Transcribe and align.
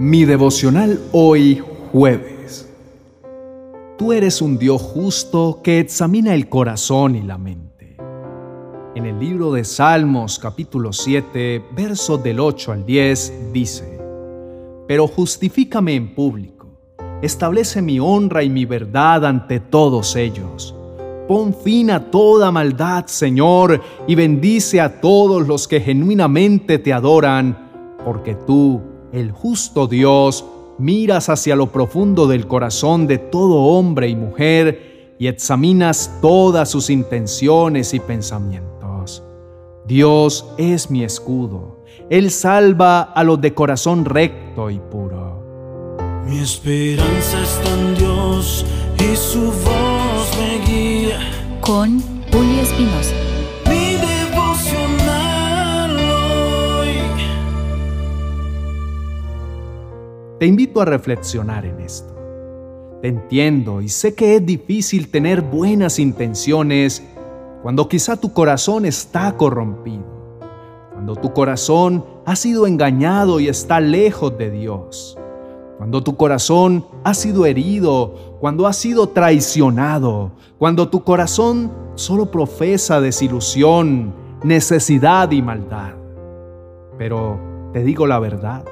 Mi 0.00 0.24
devocional 0.24 1.00
hoy 1.10 1.60
jueves. 1.90 2.72
Tú 3.98 4.12
eres 4.12 4.40
un 4.40 4.56
Dios 4.56 4.80
justo 4.80 5.58
que 5.60 5.80
examina 5.80 6.34
el 6.34 6.48
corazón 6.48 7.16
y 7.16 7.22
la 7.22 7.36
mente. 7.36 7.96
En 8.94 9.06
el 9.06 9.18
libro 9.18 9.50
de 9.50 9.64
Salmos 9.64 10.38
capítulo 10.38 10.92
7, 10.92 11.64
versos 11.74 12.22
del 12.22 12.38
8 12.38 12.70
al 12.70 12.86
10 12.86 13.52
dice, 13.52 13.98
Pero 14.86 15.08
justifícame 15.08 15.96
en 15.96 16.14
público, 16.14 16.68
establece 17.20 17.82
mi 17.82 17.98
honra 17.98 18.44
y 18.44 18.50
mi 18.50 18.66
verdad 18.66 19.24
ante 19.24 19.58
todos 19.58 20.14
ellos. 20.14 20.76
Pon 21.26 21.52
fin 21.52 21.90
a 21.90 22.08
toda 22.08 22.52
maldad, 22.52 23.06
Señor, 23.06 23.82
y 24.06 24.14
bendice 24.14 24.80
a 24.80 25.00
todos 25.00 25.48
los 25.48 25.66
que 25.66 25.80
genuinamente 25.80 26.78
te 26.78 26.92
adoran, 26.92 27.98
porque 28.04 28.36
tú 28.36 28.80
el 29.12 29.32
justo 29.32 29.86
Dios, 29.86 30.44
miras 30.78 31.28
hacia 31.28 31.56
lo 31.56 31.72
profundo 31.72 32.26
del 32.26 32.46
corazón 32.46 33.06
de 33.06 33.18
todo 33.18 33.62
hombre 33.62 34.08
y 34.08 34.16
mujer 34.16 35.16
y 35.18 35.26
examinas 35.26 36.18
todas 36.20 36.70
sus 36.70 36.90
intenciones 36.90 37.94
y 37.94 38.00
pensamientos. 38.00 39.22
Dios 39.86 40.46
es 40.58 40.90
mi 40.90 41.02
escudo. 41.02 41.84
Él 42.10 42.30
salva 42.30 43.02
a 43.02 43.24
los 43.24 43.40
de 43.40 43.54
corazón 43.54 44.04
recto 44.04 44.70
y 44.70 44.78
puro. 44.78 45.98
Mi 46.26 46.40
esperanza 46.40 47.42
está 47.42 47.74
en 47.74 47.94
Dios 47.94 48.64
y 48.98 49.16
su 49.16 49.40
voz 49.40 50.38
me 50.38 50.66
guía. 50.66 51.18
Con 51.60 52.00
Julio 52.30 52.62
Espinosa. 52.62 53.14
Te 60.38 60.46
invito 60.46 60.80
a 60.80 60.84
reflexionar 60.84 61.66
en 61.66 61.80
esto. 61.80 62.14
Te 63.02 63.08
entiendo 63.08 63.80
y 63.80 63.88
sé 63.88 64.14
que 64.14 64.36
es 64.36 64.46
difícil 64.46 65.10
tener 65.10 65.42
buenas 65.42 65.98
intenciones 65.98 67.02
cuando 67.62 67.88
quizá 67.88 68.16
tu 68.16 68.32
corazón 68.32 68.86
está 68.86 69.36
corrompido, 69.36 70.04
cuando 70.92 71.16
tu 71.16 71.32
corazón 71.32 72.04
ha 72.24 72.36
sido 72.36 72.68
engañado 72.68 73.40
y 73.40 73.48
está 73.48 73.80
lejos 73.80 74.38
de 74.38 74.50
Dios, 74.50 75.18
cuando 75.76 76.04
tu 76.04 76.16
corazón 76.16 76.86
ha 77.02 77.14
sido 77.14 77.44
herido, 77.44 78.36
cuando 78.38 78.68
ha 78.68 78.72
sido 78.72 79.08
traicionado, 79.08 80.30
cuando 80.56 80.88
tu 80.88 81.02
corazón 81.02 81.72
solo 81.96 82.30
profesa 82.30 83.00
desilusión, 83.00 84.14
necesidad 84.44 85.32
y 85.32 85.42
maldad. 85.42 85.94
Pero 86.96 87.40
te 87.72 87.82
digo 87.82 88.06
la 88.06 88.20
verdad 88.20 88.64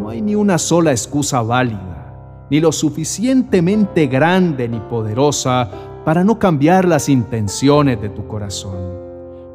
no 0.00 0.08
hay 0.08 0.20
ni 0.22 0.34
una 0.34 0.58
sola 0.58 0.90
excusa 0.90 1.42
válida, 1.42 2.46
ni 2.50 2.60
lo 2.60 2.72
suficientemente 2.72 4.06
grande 4.06 4.68
ni 4.68 4.80
poderosa 4.80 5.70
para 6.04 6.24
no 6.24 6.38
cambiar 6.38 6.84
las 6.84 7.08
intenciones 7.08 8.00
de 8.00 8.08
tu 8.08 8.26
corazón. 8.26 8.76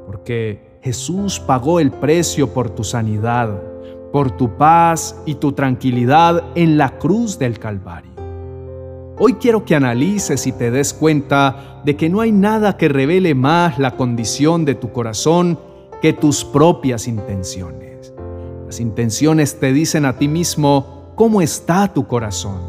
Porque 0.06 0.80
Jesús 0.82 1.40
pagó 1.40 1.80
el 1.80 1.92
precio 1.92 2.54
por 2.54 2.70
tu 2.70 2.84
sanidad, 2.84 3.62
por 4.12 4.32
tu 4.32 4.58
paz 4.58 5.16
y 5.26 5.36
tu 5.36 5.52
tranquilidad 5.52 6.44
en 6.56 6.78
la 6.78 6.98
cruz 6.98 7.38
del 7.38 7.60
Calvario. 7.60 8.10
Hoy 9.20 9.34
quiero 9.34 9.66
que 9.66 9.76
analices 9.76 10.48
y 10.48 10.54
te 10.54 10.72
des 10.72 10.94
cuenta 10.94 11.82
de 11.84 11.98
que 11.98 12.10
no 12.10 12.22
hay 12.22 12.32
nada 12.32 12.78
que 12.78 12.88
revele 12.88 13.36
más 13.36 13.78
la 13.78 13.98
condición 13.98 14.64
de 14.64 14.76
tu 14.76 14.92
corazón 14.92 15.60
que 16.02 16.14
tus 16.14 16.46
propias 16.46 17.08
intenciones. 17.08 18.09
Las 18.70 18.80
intenciones 18.80 19.60
te 19.60 19.74
dicen 19.74 20.06
a 20.06 20.20
ti 20.20 20.28
mismo 20.28 21.12
cómo 21.16 21.42
está 21.42 21.92
tu 21.92 22.06
corazón. 22.06 22.62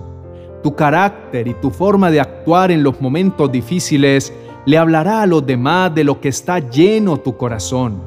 Tu 0.62 0.74
carácter 0.74 1.46
y 1.46 1.52
tu 1.52 1.70
forma 1.70 2.10
de 2.10 2.20
actuar 2.20 2.70
en 2.70 2.82
los 2.82 3.02
momentos 3.02 3.52
difíciles 3.52 4.32
le 4.64 4.78
hablará 4.78 5.20
a 5.20 5.26
los 5.26 5.44
demás 5.44 5.94
de 5.94 6.04
lo 6.04 6.18
que 6.18 6.30
está 6.30 6.58
lleno 6.58 7.18
tu 7.18 7.36
corazón. 7.36 8.00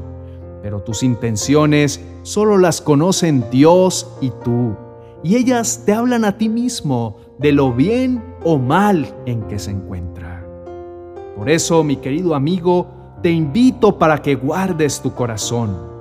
Pero 0.64 0.82
tus 0.82 1.04
intenciones 1.04 2.04
solo 2.24 2.58
las 2.58 2.82
conocen 2.82 3.46
Dios 3.52 4.10
y 4.22 4.32
tú. 4.44 4.76
Y 5.22 5.36
ellas 5.36 5.84
te 5.86 5.94
hablan 5.94 6.26
a 6.26 6.36
ti 6.36 6.50
mismo 6.50 7.18
de 7.38 7.52
lo 7.52 7.74
bien 7.74 8.24
o 8.44 8.58
mal 8.58 9.14
en 9.28 9.44
que 9.44 9.60
se 9.60 9.70
encuentra. 9.70 10.44
Por 11.38 11.48
eso, 11.48 11.84
mi 11.84 11.98
querido 11.98 12.34
amigo, 12.34 12.88
te 13.22 13.30
invito 13.30 14.00
para 14.00 14.20
que 14.20 14.34
guardes 14.34 15.00
tu 15.00 15.14
corazón 15.14 15.93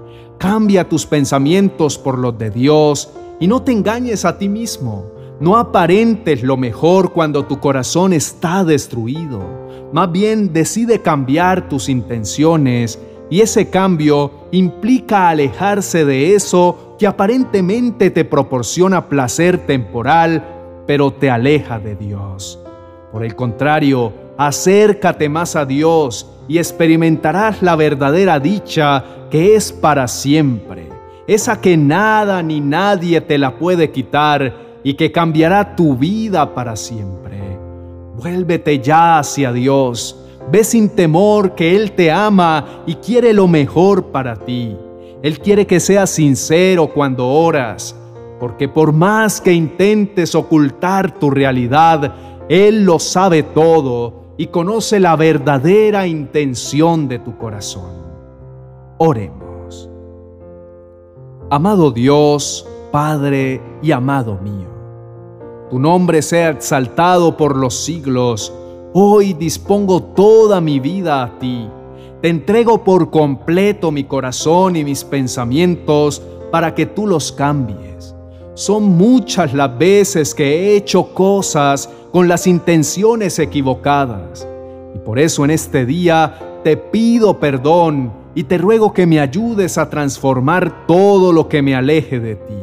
Cambia 0.42 0.88
tus 0.88 1.06
pensamientos 1.06 1.96
por 1.98 2.18
los 2.18 2.36
de 2.36 2.50
Dios 2.50 3.10
y 3.38 3.46
no 3.46 3.62
te 3.62 3.70
engañes 3.70 4.24
a 4.24 4.38
ti 4.38 4.48
mismo. 4.48 5.06
No 5.38 5.56
aparentes 5.56 6.42
lo 6.42 6.56
mejor 6.56 7.12
cuando 7.12 7.44
tu 7.44 7.60
corazón 7.60 8.12
está 8.12 8.64
destruido. 8.64 9.40
Más 9.92 10.10
bien 10.10 10.52
decide 10.52 11.00
cambiar 11.00 11.68
tus 11.68 11.88
intenciones 11.88 12.98
y 13.30 13.40
ese 13.40 13.70
cambio 13.70 14.32
implica 14.50 15.28
alejarse 15.28 16.04
de 16.04 16.34
eso 16.34 16.96
que 16.98 17.06
aparentemente 17.06 18.10
te 18.10 18.24
proporciona 18.24 19.08
placer 19.08 19.64
temporal, 19.64 20.44
pero 20.88 21.12
te 21.12 21.30
aleja 21.30 21.78
de 21.78 21.94
Dios. 21.94 22.58
Por 23.12 23.24
el 23.24 23.36
contrario, 23.36 24.12
acércate 24.36 25.28
más 25.28 25.54
a 25.54 25.66
Dios 25.66 26.28
y 26.52 26.58
experimentarás 26.58 27.62
la 27.62 27.76
verdadera 27.76 28.38
dicha 28.38 29.02
que 29.30 29.54
es 29.54 29.72
para 29.72 30.06
siempre, 30.06 30.86
esa 31.26 31.58
que 31.62 31.78
nada 31.78 32.42
ni 32.42 32.60
nadie 32.60 33.22
te 33.22 33.38
la 33.38 33.56
puede 33.56 33.90
quitar 33.90 34.54
y 34.84 34.92
que 34.92 35.10
cambiará 35.10 35.74
tu 35.74 35.96
vida 35.96 36.54
para 36.54 36.76
siempre. 36.76 37.38
Vuélvete 38.16 38.80
ya 38.80 39.18
hacia 39.18 39.50
Dios, 39.50 40.14
ve 40.50 40.62
sin 40.62 40.90
temor 40.90 41.54
que 41.54 41.74
Él 41.74 41.92
te 41.92 42.10
ama 42.10 42.82
y 42.86 42.96
quiere 42.96 43.32
lo 43.32 43.48
mejor 43.48 44.08
para 44.08 44.36
ti. 44.36 44.76
Él 45.22 45.38
quiere 45.38 45.66
que 45.66 45.80
seas 45.80 46.10
sincero 46.10 46.88
cuando 46.88 47.28
oras, 47.28 47.96
porque 48.38 48.68
por 48.68 48.92
más 48.92 49.40
que 49.40 49.54
intentes 49.54 50.34
ocultar 50.34 51.18
tu 51.18 51.30
realidad, 51.30 52.14
Él 52.50 52.84
lo 52.84 52.98
sabe 52.98 53.42
todo 53.42 54.21
y 54.42 54.48
conoce 54.48 54.98
la 54.98 55.14
verdadera 55.14 56.08
intención 56.08 57.06
de 57.06 57.20
tu 57.20 57.38
corazón. 57.38 57.92
Oremos. 58.98 59.88
Amado 61.48 61.92
Dios, 61.92 62.66
Padre 62.90 63.62
y 63.82 63.92
amado 63.92 64.40
mío, 64.42 64.66
tu 65.70 65.78
nombre 65.78 66.22
sea 66.22 66.50
exaltado 66.50 67.36
por 67.36 67.54
los 67.54 67.84
siglos. 67.84 68.52
Hoy 68.92 69.32
dispongo 69.32 70.02
toda 70.02 70.60
mi 70.60 70.80
vida 70.80 71.22
a 71.22 71.38
ti. 71.38 71.68
Te 72.20 72.28
entrego 72.28 72.82
por 72.82 73.12
completo 73.12 73.92
mi 73.92 74.02
corazón 74.02 74.74
y 74.74 74.82
mis 74.82 75.04
pensamientos 75.04 76.20
para 76.50 76.74
que 76.74 76.86
tú 76.86 77.06
los 77.06 77.30
cambies. 77.30 78.12
Son 78.54 78.82
muchas 78.82 79.54
las 79.54 79.78
veces 79.78 80.34
que 80.34 80.44
he 80.44 80.76
hecho 80.76 81.14
cosas 81.14 81.88
con 82.12 82.28
las 82.28 82.46
intenciones 82.46 83.38
equivocadas. 83.38 84.46
Y 84.94 84.98
por 84.98 85.18
eso 85.18 85.44
en 85.44 85.50
este 85.50 85.86
día 85.86 86.60
te 86.62 86.76
pido 86.76 87.40
perdón 87.40 88.12
y 88.34 88.44
te 88.44 88.58
ruego 88.58 88.92
que 88.92 89.06
me 89.06 89.20
ayudes 89.20 89.78
a 89.78 89.88
transformar 89.88 90.86
todo 90.86 91.32
lo 91.32 91.48
que 91.48 91.62
me 91.62 91.74
aleje 91.74 92.20
de 92.20 92.36
ti. 92.36 92.54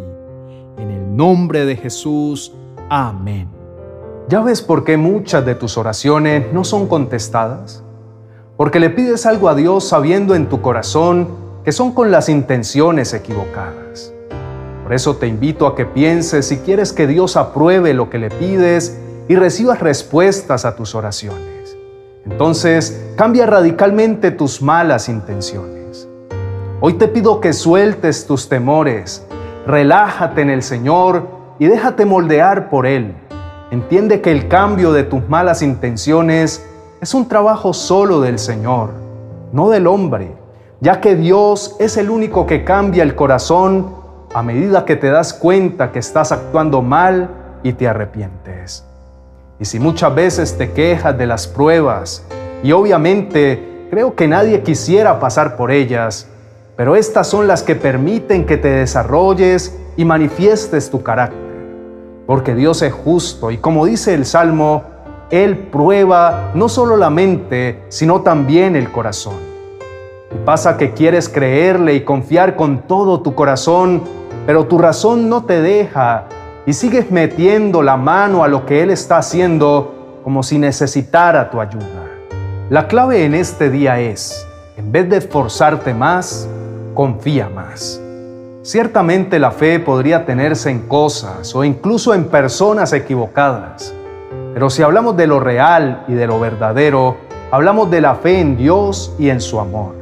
En 0.78 0.92
el 0.92 1.16
nombre 1.16 1.66
de 1.66 1.76
Jesús, 1.76 2.54
amén. 2.88 3.48
¿Ya 4.28 4.42
ves 4.42 4.62
por 4.62 4.84
qué 4.84 4.96
muchas 4.96 5.44
de 5.44 5.56
tus 5.56 5.76
oraciones 5.76 6.54
no 6.54 6.64
son 6.64 6.88
contestadas? 6.88 7.84
Porque 8.58 8.80
le 8.80 8.92
pides 8.92 9.26
algo 9.26 9.50
a 9.50 9.56
Dios 9.56 9.88
sabiendo 9.88 10.36
en 10.36 10.50
tu 10.50 10.62
corazón 10.62 11.30
que 11.64 11.72
son 11.72 11.94
con 11.94 12.12
las 12.12 12.30
intenciones 12.30 13.16
equivocadas. 13.16 14.14
Por 14.90 14.96
eso 14.96 15.18
te 15.18 15.28
invito 15.28 15.68
a 15.68 15.76
que 15.76 15.86
pienses 15.86 16.48
si 16.48 16.58
quieres 16.58 16.94
que 16.94 17.06
Dios 17.06 17.38
apruebe 17.38 17.94
lo 17.94 18.10
que 18.10 18.18
le 18.18 18.32
pides 18.32 18.98
y 19.28 19.36
recibas 19.36 19.82
respuestas 19.82 20.66
a 20.66 20.76
tus 20.76 20.96
oraciones. 20.96 21.78
Entonces, 22.26 23.00
cambia 23.16 23.46
radicalmente 23.46 24.32
tus 24.32 24.64
malas 24.64 25.08
intenciones. 25.08 26.10
Hoy 26.82 26.94
te 26.94 27.08
pido 27.08 27.40
que 27.40 27.54
sueltes 27.54 28.26
tus 28.26 28.50
temores, 28.50 29.24
relájate 29.68 30.42
en 30.42 30.50
el 30.50 30.64
Señor 30.64 31.28
y 31.60 31.68
déjate 31.68 32.06
moldear 32.06 32.72
por 32.72 32.88
Él. 32.88 33.14
Entiende 33.70 34.22
que 34.22 34.32
el 34.32 34.48
cambio 34.48 34.92
de 34.92 35.04
tus 35.04 35.30
malas 35.30 35.62
intenciones 35.62 36.66
es 37.00 37.14
un 37.14 37.28
trabajo 37.28 37.74
solo 37.74 38.22
del 38.22 38.40
Señor, 38.40 38.90
no 39.54 39.70
del 39.70 39.86
hombre, 39.86 40.36
ya 40.82 41.00
que 41.00 41.16
Dios 41.16 41.76
es 41.78 41.96
el 41.98 42.10
único 42.10 42.48
que 42.48 42.64
cambia 42.64 43.04
el 43.04 43.14
corazón 43.14 43.99
a 44.34 44.44
medida 44.44 44.86
que 44.86 44.96
te 44.96 45.10
das 45.10 45.34
cuenta 45.34 45.92
que 45.92 46.00
estás 46.00 46.32
actuando 46.32 46.82
mal 46.82 47.30
y 47.64 47.74
te 47.74 47.88
arrepientes. 47.88 48.86
Y 49.60 49.66
si 49.66 49.80
muchas 49.80 50.14
veces 50.14 50.58
te 50.58 50.72
quejas 50.72 51.18
de 51.18 51.28
las 51.28 51.48
pruebas, 51.48 52.26
y 52.64 52.72
obviamente 52.72 53.88
creo 53.90 54.16
que 54.16 54.28
nadie 54.28 54.62
quisiera 54.62 55.20
pasar 55.20 55.56
por 55.56 55.72
ellas, 55.72 56.28
pero 56.76 56.96
estas 56.96 57.28
son 57.28 57.48
las 57.48 57.64
que 57.64 57.76
permiten 57.76 58.46
que 58.46 58.58
te 58.58 58.70
desarrolles 58.70 59.78
y 59.98 60.06
manifiestes 60.06 60.90
tu 60.90 61.04
carácter. 61.04 61.50
porque 62.26 62.54
Dios 62.54 62.84
es 62.84 62.94
justo 62.94 63.50
y 63.50 63.58
como 63.58 63.88
dice 63.88 64.14
el 64.14 64.24
Salmo, 64.24 64.84
Él 65.32 65.58
prueba 65.58 66.52
no 66.54 66.70
solo 66.70 66.96
la 66.96 67.10
mente, 67.10 67.82
sino 67.90 68.22
también 68.22 68.76
el 68.76 68.92
corazón. 68.92 69.34
Y 70.32 70.38
pasa 70.46 70.78
que 70.78 70.94
quieres 70.94 71.28
creerle 71.28 71.96
y 71.96 72.04
confiar 72.04 72.56
con 72.56 72.84
todo 72.84 73.22
tu 73.22 73.34
corazón, 73.34 74.04
pero 74.50 74.66
tu 74.66 74.80
razón 74.80 75.30
no 75.30 75.44
te 75.44 75.62
deja 75.62 76.24
y 76.66 76.74
sigues 76.74 77.12
metiendo 77.12 77.84
la 77.84 77.98
mano 77.98 78.44
a 78.44 78.48
lo 78.48 78.66
que 78.66 78.82
Él 78.82 78.90
está 78.90 79.20
haciendo 79.20 80.22
como 80.24 80.42
si 80.42 80.58
necesitara 80.58 81.52
tu 81.52 81.62
ayuda. 81.62 82.10
La 82.72 82.88
clave 82.88 83.26
en 83.26 83.36
este 83.36 83.70
día 83.70 84.00
es, 84.00 84.48
en 84.76 84.92
vez 84.92 85.08
de 85.08 85.18
esforzarte 85.18 85.94
más, 85.94 86.50
confía 86.96 87.48
más. 87.48 88.02
Ciertamente 88.64 89.38
la 89.38 89.52
fe 89.52 89.80
podría 89.80 90.26
tenerse 90.26 90.72
en 90.72 90.80
cosas 90.88 91.54
o 91.54 91.64
incluso 91.64 92.16
en 92.16 92.26
personas 92.26 92.92
equivocadas, 92.92 93.94
pero 94.56 94.72
si 94.72 94.82
hablamos 94.82 95.16
de 95.16 95.28
lo 95.28 95.40
real 95.40 96.06
y 96.08 96.14
de 96.14 96.26
lo 96.26 96.40
verdadero, 96.40 97.18
hablamos 97.52 97.92
de 97.92 98.02
la 98.02 98.16
fe 98.16 98.40
en 98.40 98.58
Dios 98.58 99.14
y 99.20 99.30
en 99.30 99.42
su 99.42 99.60
amor. 99.60 99.94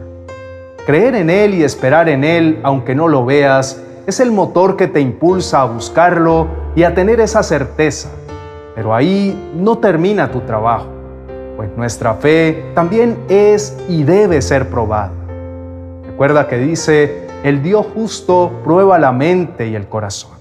Creer 0.85 1.15
en 1.15 1.29
Él 1.29 1.53
y 1.53 1.65
esperar 1.65 2.07
en 2.07 2.23
Él, 2.23 2.61
aunque 2.63 2.95
no 2.95 3.09
lo 3.09 3.25
veas, 3.25 3.83
es 4.07 4.21
el 4.21 4.31
motor 4.31 4.77
que 4.77 4.88
te 4.88 5.01
impulsa 5.01 5.62
a 5.62 5.65
buscarlo 5.65 6.48
y 6.77 6.83
a 6.83 6.95
tener 6.95 7.19
esa 7.19 7.44
certeza. 7.44 8.09
Pero 8.74 8.95
ahí 8.95 9.38
no 9.54 9.80
termina 9.80 10.31
tu 10.31 10.39
trabajo, 10.42 10.88
pues 11.57 11.69
nuestra 11.75 12.13
fe 12.13 12.71
también 12.74 13.18
es 13.27 13.77
y 13.89 14.04
debe 14.04 14.42
ser 14.42 14.69
probada. 14.69 15.12
Recuerda 16.06 16.48
que 16.48 16.57
dice, 16.57 17.27
el 17.44 17.62
Dios 17.62 17.86
justo 17.94 18.51
prueba 18.63 18.98
la 18.98 19.12
mente 19.12 19.68
y 19.68 19.75
el 19.75 19.89
corazón. 19.89 20.31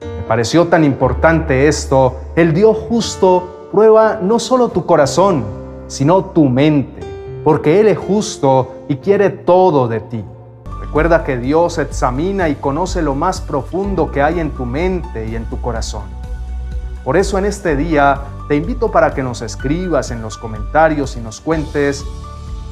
Me 0.00 0.26
pareció 0.26 0.68
tan 0.68 0.82
importante 0.82 1.68
esto, 1.68 2.16
el 2.34 2.54
Dios 2.54 2.78
justo 2.88 3.68
prueba 3.72 4.20
no 4.22 4.38
solo 4.38 4.68
tu 4.68 4.86
corazón, 4.86 5.44
sino 5.86 6.24
tu 6.24 6.46
mente, 6.46 7.02
porque 7.44 7.78
Él 7.78 7.88
es 7.88 7.98
justo 7.98 8.84
y 8.88 8.96
quiere 8.96 9.28
todo 9.28 9.86
de 9.86 10.00
ti. 10.00 10.24
Recuerda 10.90 11.22
que 11.22 11.38
Dios 11.38 11.78
examina 11.78 12.48
y 12.48 12.56
conoce 12.56 13.00
lo 13.00 13.14
más 13.14 13.40
profundo 13.40 14.10
que 14.10 14.22
hay 14.22 14.40
en 14.40 14.50
tu 14.50 14.66
mente 14.66 15.28
y 15.28 15.36
en 15.36 15.44
tu 15.44 15.60
corazón. 15.60 16.02
Por 17.04 17.16
eso 17.16 17.38
en 17.38 17.44
este 17.44 17.76
día 17.76 18.22
te 18.48 18.56
invito 18.56 18.90
para 18.90 19.14
que 19.14 19.22
nos 19.22 19.40
escribas 19.40 20.10
en 20.10 20.20
los 20.20 20.36
comentarios 20.36 21.16
y 21.16 21.20
nos 21.20 21.40
cuentes 21.40 22.04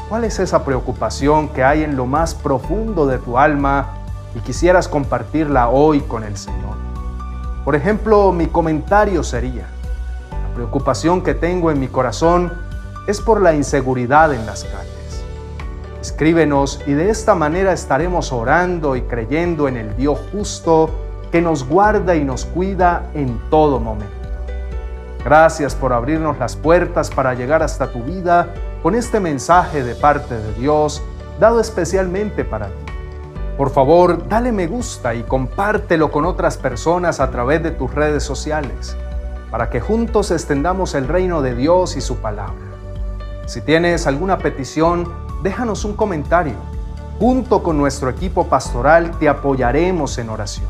¿Cuál 0.09 0.25
es 0.25 0.39
esa 0.39 0.65
preocupación 0.65 1.49
que 1.51 1.63
hay 1.63 1.85
en 1.85 1.95
lo 1.95 2.07
más 2.07 2.35
profundo 2.35 3.07
de 3.07 3.19
tu 3.19 3.39
alma 3.39 3.99
y 4.35 4.41
quisieras 4.41 4.89
compartirla 4.89 5.69
hoy 5.69 6.01
con 6.01 6.25
el 6.25 6.37
Señor? 6.39 6.77
Por 7.65 7.77
ejemplo, 7.77 8.33
mi 8.33 8.47
comentario 8.47 9.23
sería, 9.23 9.69
la 10.33 10.55
preocupación 10.55 11.23
que 11.23 11.35
tengo 11.35 11.71
en 11.71 11.79
mi 11.79 11.89
corazón 11.89 12.53
es 13.07 13.21
por 13.21 13.43
la 13.43 13.53
inseguridad 13.55 14.33
en 14.33 14.47
las 14.47 14.65
calles. 14.65 14.98
Escríbenos 16.01 16.81
y 16.87 16.93
de 16.93 17.11
esta 17.11 17.35
manera 17.35 17.73
estaremos 17.73 18.33
orando 18.33 18.95
y 18.95 19.03
creyendo 19.03 19.67
en 19.67 19.77
el 19.77 19.97
Dios 19.97 20.21
justo 20.31 20.91
que 21.33 21.43
nos 21.43 21.67
guarda 21.69 22.15
y 22.15 22.25
nos 22.25 22.45
cuida 22.45 23.11
en 23.15 23.41
todo 23.51 23.81
momento. 23.81 24.13
Gracias 25.25 25.75
por 25.75 25.93
abrirnos 25.93 26.39
las 26.39 26.55
puertas 26.55 27.11
para 27.11 27.35
llegar 27.35 27.63
hasta 27.63 27.91
tu 27.91 28.03
vida 28.05 28.55
con 28.83 28.95
este 28.95 29.19
mensaje 29.19 29.83
de 29.83 29.97
parte 29.97 30.39
de 30.39 30.55
Dios 30.55 31.03
dado 31.41 31.61
especialmente 31.61 32.45
para 32.45 32.69
ti. 32.69 32.93
Por 33.57 33.71
favor, 33.71 34.29
dale 34.29 34.53
me 34.53 34.69
gusta 34.69 35.17
y 35.17 35.25
compártelo 35.25 36.13
con 36.13 36.25
otras 36.25 36.57
personas 36.57 37.19
a 37.19 37.31
través 37.33 37.61
de 37.63 37.73
tus 37.73 37.93
redes 37.93 38.23
sociales, 38.23 38.97
para 39.51 39.69
que 39.69 39.81
juntos 39.81 40.31
extendamos 40.31 40.95
el 40.95 41.09
reino 41.09 41.43
de 41.43 41.57
Dios 41.57 41.97
y 41.97 42.01
su 42.01 42.19
palabra. 42.19 42.55
Si 43.47 43.61
tienes 43.61 44.07
alguna 44.07 44.39
petición, 44.39 45.13
déjanos 45.43 45.85
un 45.85 45.95
comentario. 45.95 46.55
Junto 47.19 47.63
con 47.63 47.77
nuestro 47.77 48.11
equipo 48.11 48.47
pastoral 48.47 49.11
te 49.19 49.29
apoyaremos 49.29 50.19
en 50.19 50.31
oración, 50.31 50.69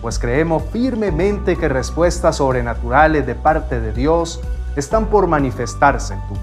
pues 0.00 0.18
creemos 0.18 0.62
firmemente 0.72 1.56
que 1.56 1.68
respuestas 1.68 2.36
sobrenaturales 2.36 3.26
de 3.26 3.34
parte 3.34 3.80
de 3.80 3.92
Dios 3.92 4.40
están 4.74 5.06
por 5.06 5.26
manifestarse 5.26 6.14
en 6.14 6.20
tu 6.28 6.34
vida. 6.34 6.42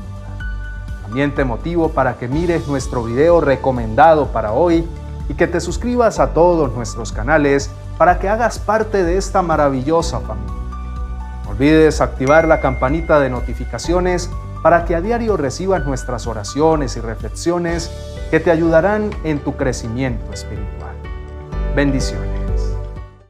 También 1.02 1.34
te 1.34 1.44
motivo 1.46 1.90
para 1.90 2.16
que 2.16 2.28
mires 2.28 2.68
nuestro 2.68 3.04
video 3.04 3.42
recomendado 3.42 4.28
para 4.28 4.52
hoy 4.52 4.88
y 5.30 5.34
que 5.34 5.48
te 5.48 5.60
suscribas 5.60 6.20
a 6.20 6.34
todos 6.34 6.74
nuestros 6.74 7.12
canales 7.12 7.70
para 7.98 8.20
que 8.20 8.30
hagas 8.30 8.60
parte 8.60 9.04
de 9.04 9.18
esta 9.18 9.42
maravillosa 9.42 10.20
familia. 10.20 10.54
No 11.46 11.52
olvides 11.52 12.02
activar 12.02 12.48
la 12.48 12.60
campanita 12.60 13.20
de 13.20 13.30
notificaciones 13.30 14.30
para 14.64 14.86
que 14.86 14.96
a 14.96 15.02
diario 15.02 15.38
recibas 15.38 15.86
nuestras 15.86 16.26
oraciones 16.26 16.96
y 16.98 17.02
reflexiones 17.02 17.92
que 18.32 18.40
te 18.40 18.50
ayudarán 18.50 19.12
en 19.24 19.40
tu 19.40 19.56
crecimiento 19.56 20.34
espiritual. 20.34 20.96
Bendiciones. 21.76 22.33